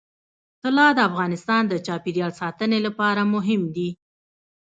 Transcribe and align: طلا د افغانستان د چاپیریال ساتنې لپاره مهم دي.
طلا 0.63 0.87
د 0.97 0.99
افغانستان 1.09 1.61
د 1.67 1.73
چاپیریال 1.85 2.31
ساتنې 2.41 2.79
لپاره 2.87 3.21
مهم 3.33 3.61
دي. 3.75 3.89